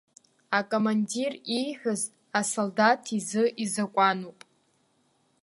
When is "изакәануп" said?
3.63-4.39